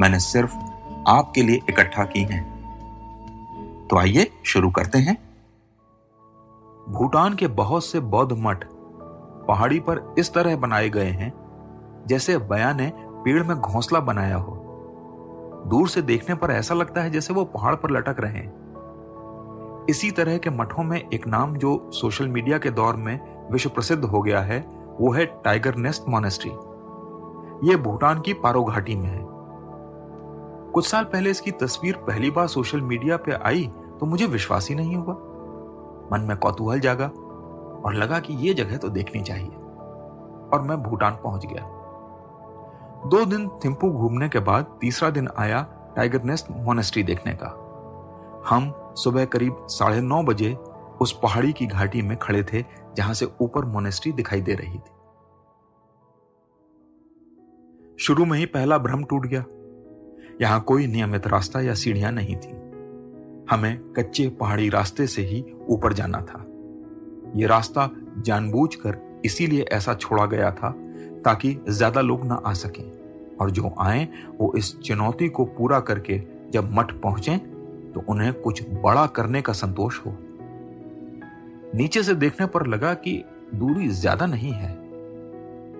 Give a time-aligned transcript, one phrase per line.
[0.00, 0.56] मैंने सिर्फ़
[1.08, 2.56] आपके लिए इकट्ठा की हैं।
[3.90, 5.16] तो आइए शुरू करते हैं।
[6.88, 8.64] भूटान के बहुत से बौद्ध मठ
[9.48, 11.32] पहाड़ी पर इस तरह बनाए गए हैं,
[12.06, 14.62] जैसे बया ने पेड़ में घोंसला बनाया हो।
[15.66, 18.66] दूर से देखने पर ऐसा लगता है जैसे वो पहाड़ पर लटक रहे हैं।
[19.90, 24.04] इसी तरह के मठों में एक नाम जो सोशल मीडिया के दौर में विश्व प्रसिद्ध
[24.04, 24.60] हो गया है,
[25.00, 26.50] वो है टाइगर नेस्ट मोनेस्ट्री।
[27.68, 29.25] ये भूटान की पारो घाटी में है।
[30.76, 33.66] कुछ साल पहले इसकी तस्वीर पहली बार सोशल मीडिया पे आई
[34.00, 35.14] तो मुझे विश्वास ही नहीं हुआ।
[36.12, 37.06] मन में कौतूहल जागा
[37.84, 41.62] और लगा कि यह जगह तो देखनी चाहिए। और मैं भूटान पहुँच गया।
[43.08, 45.62] दो दिन थिम्पू घूमने के बाद तीसरा दिन आया
[45.96, 47.48] टाइगर नेस्ट मोनेस्ट्री देखने का।
[48.48, 50.54] हम सुबह करीब साढ़े नौ बजे
[51.00, 52.64] उस पहाड़ी की घाटी में खड़े थे
[52.96, 54.94] जहाँ से ऊपर मोनेस्ट्री दिखाई दे रही थी।
[58.04, 59.44] शुरू में ही पहला भ्रम टूट गया।
[60.40, 62.54] यहाँ कोई नियमित रास्ता या सीढ़ियाँ नहीं थी।
[63.50, 66.44] हमें कच्चे पहाड़ी रास्ते से ही ऊपर जाना था।
[67.36, 70.70] ये रास्ता जानबूझकर इसीलिए ऐसा छोड़ा गया था
[71.24, 72.84] ताकि ज़्यादा लोग ना आ सकें
[73.36, 76.20] और जो आए, वो इस चुनौती को पूरा करके
[76.52, 77.36] जब मठ पहुँचे
[77.94, 80.16] तो उन्हें कुछ बड़ा करने का संतोष हो।
[81.74, 83.22] नीचे से देखने पर लगा कि
[83.54, 84.70] दूरी ज़्यादा नहीं है,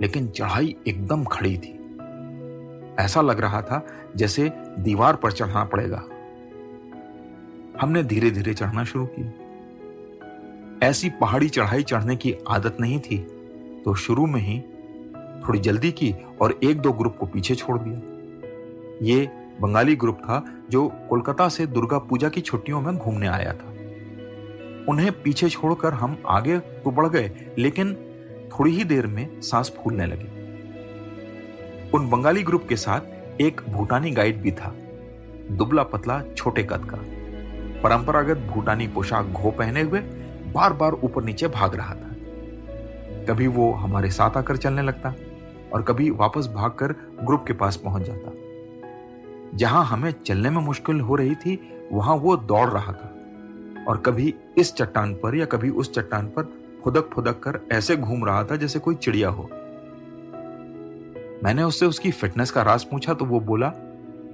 [0.00, 1.75] लेकिन चढ़ाई एकदम खड़ी थी।
[2.98, 3.86] ऐसा लग रहा था
[4.16, 4.48] जैसे
[4.78, 6.02] दीवार पर चढ़ना पड़ेगा।
[7.80, 13.18] हमने धीरे धीरे चढ़ना शुरू किया ऐसी पहाड़ी चढ़ाई चढ़ने की आदत नहीं थी
[13.84, 14.58] तो शुरू में ही
[15.48, 18.00] थोड़ी जल्दी की और एक दो ग्रुप को पीछे छोड़ दिया।
[19.02, 19.26] ये
[19.60, 23.70] बंगाली ग्रुप था जो कोलकाता से दुर्गा पूजा की छुट्टियों में घूमने आया था।
[24.88, 27.94] उन्हें पीछे छोड़कर हम आगे तो बढ़ गए, लेकिन
[28.52, 30.35] थोड़ी ही देर में सांस फूलने लगी।
[31.94, 34.72] उन बंगाली ग्रुप के साथ एक भूटानी गाइड भी था,
[35.50, 36.98] दुबला पतला छोटे कद का।
[37.82, 40.00] परंपरागत भूटानी पोशाक घो पहने हुए
[40.54, 42.14] बार बार ऊपर नीचे भाग रहा था।
[43.28, 45.14] कभी वो हमारे साथ आकर चलने लगता
[45.72, 46.92] और कभी वापस भागकर
[47.24, 48.32] ग्रुप के पास पहुँच जाता।
[49.54, 51.58] जहाँ हमें चलने में मुश्किल हो रही थी,
[51.92, 53.12] वहाँ वो दौड़ रहा था
[53.88, 56.52] और कभी इस चट्टान पर या कभी उस चट्टान पर
[56.84, 59.48] फुदक फुदक कर ऐसे घूम रहा था जैसे कोई चिड़िया हो।
[61.46, 63.68] मैंने उससे उसकी फिटनेस का राज पूछा तो वो बोला,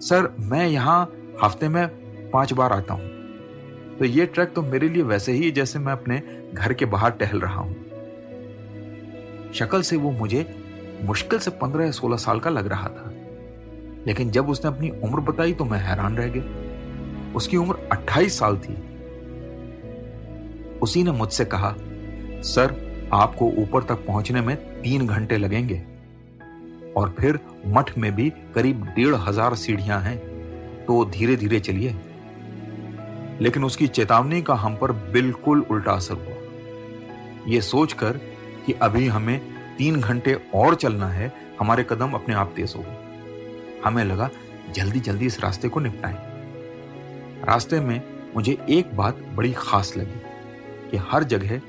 [0.01, 1.13] सर, मैं यहाँ
[1.43, 1.89] हफ़्ते में
[2.31, 3.09] पाँच बार आता हूँ।
[3.99, 6.23] तो ये ट्रैक तो मेरे लिए वैसे ही जैसे मैं अपने
[6.55, 7.75] घर के बाहर टहल रहा हूँ।
[9.55, 10.57] शक्ल से वो मुझे
[11.03, 13.13] मुश्किल से पंद्रह या सोलह साल का लग रहा था।
[14.07, 18.57] लेकिन जब उसने अपनी उम्र बताई तो मैं हैरान रह गया। उसकी उम्र अट्ठाईस साल
[18.57, 18.75] थी।
[20.79, 21.77] उसी ने मुझसे कहा,
[22.43, 22.77] सर,
[23.13, 25.92] आपको ऊपर तक पहुँचने में तीन घंटे लगेंगे।
[26.97, 30.17] और फिर मठ में भी करीब डेढ़ हज़ार सीढ़ियाँ हैं।
[30.85, 31.95] तो धीरे धीरे चलिए।
[33.41, 38.21] लेकिन उसकी चेतावनी का हम पर बिल्कुल उल्टा असर हुआ। यह सोचकर
[38.67, 39.41] कि अभी हमें
[39.79, 44.31] तीन घंटे और चलना है, हमारे कदम अपने आप तेज हो गए। हमें लगा
[44.75, 46.17] जल्दी जल्दी इस रास्ते को निपटाएँ।
[47.45, 48.01] रास्ते में
[48.35, 50.21] मुझे एक बात बड़ी खास लगी
[50.91, 51.61] कि हर जगह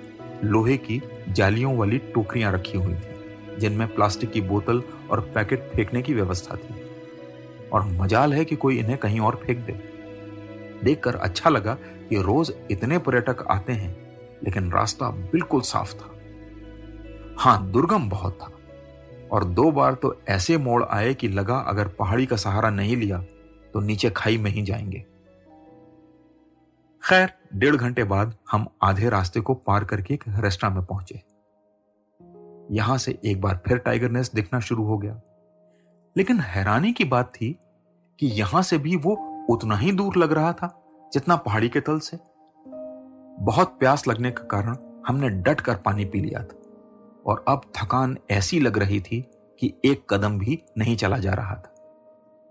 [0.43, 3.12] लोहे की जालियों वाली टोकरियाँ रखी हुई थी।
[3.59, 6.83] जिनमें प्लास्टिक की बोतल और पैकेट फेंकने की व्यवस्था थी।
[7.69, 9.93] और मजाल है कि कोई इन्हें कहीं और फेंक दे।
[10.83, 11.77] देखकर अच्छा लगा
[12.09, 16.09] कि रोज इतने पर्यटक आते हैं, लेकिन रास्ता बिल्कुल साफ़ था।
[17.37, 18.51] हाँ, दुर्गम बहुत था।
[19.31, 23.23] और दो बार तो ऐसे मोड़ आए कि लगा अगर पहाड़ी का सहारा नहीं लिया
[23.73, 25.05] तो नीचे खाई में ही जाएँगे।
[27.03, 31.32] खैर, डेढ़ घंटे बाद हम आधे रास्ते को पार करके एक रेस्टोरेंट में पहुँचे।
[32.71, 35.21] यहाँ से एक बार फिर टाइगर नेस्ट दिखना शुरू हो गया।
[36.17, 37.59] लेकिन हैरानी की बात थी
[38.19, 39.13] कि यहाँ से भी वो
[39.49, 40.83] उतना ही दूर लग रहा था
[41.13, 42.17] जितना पहाड़ी के तल से।
[43.43, 44.77] बहुत प्यास लगने के कारण
[45.07, 46.57] हमने डट कर पानी पी लिया था
[47.25, 51.55] और अब थकान ऐसी लग रही थी कि एक कदम भी नहीं चला जा रहा
[51.55, 51.75] था।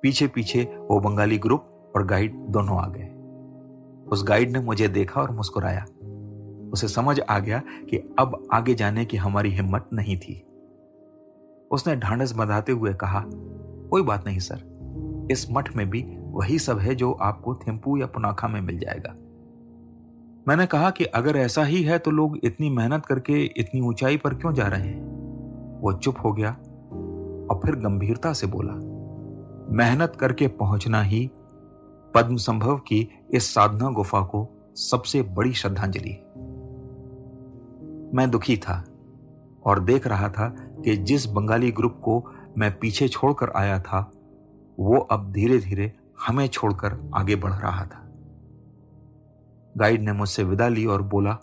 [0.03, 3.09] पीछे पीछे वो बंगाली ग्रुप और गाइड दोनों आ गए।
[4.09, 5.87] उस गाइड ने मुझे देखा और मुस्कुराया।
[6.73, 10.43] उसे समझ आ गया कि अब आगे जाने की हमारी हिम्मत नहीं थी।
[11.71, 13.25] उसने ढांढस बंधाते हुए कहा,
[13.91, 14.73] कोई बात नहीं, सर।
[15.31, 19.15] इस मठ में भी वही सब है जो आपको थिम्पू या पुनाखा में मिल जाएगा।
[20.49, 24.35] मैंने कहा कि अगर ऐसा ही है तो लोग इतनी मेहनत करके इतनी ऊंचाई पर
[24.35, 25.81] क्यों जा रहे हैं?
[25.81, 26.51] वो चुप हो गया
[27.51, 28.73] और फिर गंभीरता से बोला,
[29.77, 31.31] मेहनत करके पहुँचना ही
[32.15, 36.22] पद्म संभव की इस साधना गुफा को सबसे बड़ी श्रद्धांजलि है।
[38.15, 38.85] मैं दुखी था
[39.65, 40.49] और देख रहा था
[40.85, 44.13] कि जिस बंगाली ग्रुप को मैं पीछे छोड़कर आया था,
[44.81, 45.93] वो अब धीरे धीरे
[46.27, 47.99] हमें छोड़कर आगे बढ़ रहा था।
[49.77, 51.39] गाइड ने मुझसे विदा ली और बोला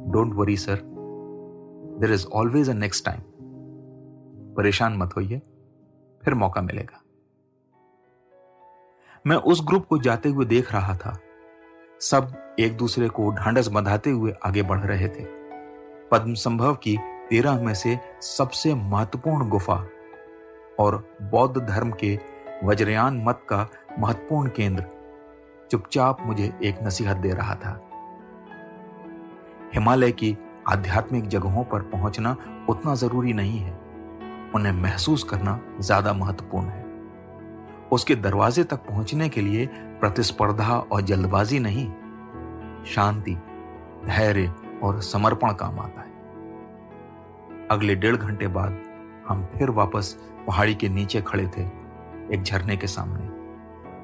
[0.00, 0.80] don't worry sir
[2.00, 3.20] there is always a next time
[4.54, 5.38] परेशान मत होइए,
[6.24, 7.02] फिर मौका मिलेगा.
[9.26, 11.18] मैं उस ग्रुप को जाते हुए देख रहा था।
[12.00, 15.41] सब एक दूसरे को ढांढस बंधाते हुए आगे बढ़ रहे थे।
[16.12, 16.96] पद्म संभव की
[17.30, 19.74] तेरह में से सबसे महत्वपूर्ण गुफा
[20.80, 22.18] और बौद्ध धर्म के
[22.64, 23.66] वज्रयान मत का
[23.98, 24.84] महत्वपूर्ण केंद्र
[25.70, 27.80] चुपचाप मुझे एक नसीहत दे रहा था।
[29.74, 30.36] हिमालय की
[30.68, 32.36] आध्यात्मिक जगहों पर पहुँचना
[32.68, 33.72] उतना ज़रूरी नहीं है।
[34.54, 36.84] उन्हें महसूस करना ज़्यादा महत्वपूर्ण है।
[37.92, 39.66] उसके दरवाजे तक पहुँचने के लिए
[40.00, 41.86] प्रतिस्पर्धा और जल्दबाजी नहीं,
[42.84, 43.34] शांति,
[44.06, 46.10] धैर्य और समर्पण काम आता है।
[47.70, 48.80] अगले डेढ़ घंटे बाद
[49.28, 51.62] हम फिर वापस पहाड़ी के नीचे खड़े थे,
[52.34, 53.24] एक झरने के सामने।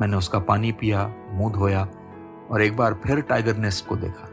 [0.00, 1.88] मैंने उसका पानी पिया, मुँह धोया
[2.50, 4.28] और एक बार फिर टाइगर नेस्ट को देखा।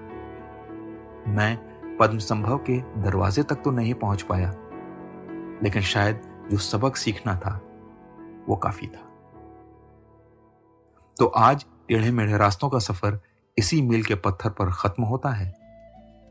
[1.27, 1.57] मैं
[1.97, 4.53] पद्म संभव के दरवाजे तक तो नहीं पहुँच पाया,
[5.63, 6.21] लेकिन शायद
[6.51, 7.59] जो सबक सीखना था,
[8.49, 9.01] वो काफ़ी था।
[11.17, 13.19] तो आज टेढ़े मेढ़े रास्तों का सफ़र
[13.57, 15.53] इसी मील के पत्थर पर खत्म होता है।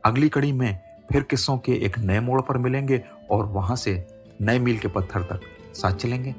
[0.04, 0.78] अगली कड़ी में
[1.08, 3.92] फिर किस्सों के एक नए मोड़ पर मिलेंगे और वहाँ से
[4.40, 5.40] नए मील के पत्थर तक
[5.74, 6.34] साथ चलेंगे।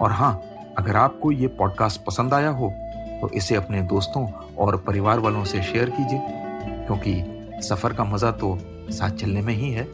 [0.00, 0.32] और हाँ
[0.78, 2.70] अगर आपको ये पॉडकास्ट पसंद आया हो
[3.20, 4.26] तो इसे अपने दोस्तों
[4.58, 6.20] और परिवार वालों से शेयर कीजिए,
[6.86, 8.56] क्योंकि सफ़र का मज़ा तो
[8.90, 9.86] साथ चलने में ही है।